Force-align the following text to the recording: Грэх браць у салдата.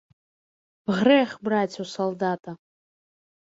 Грэх 0.99 1.35
браць 1.49 1.79
у 1.85 1.87
салдата. 1.93 2.51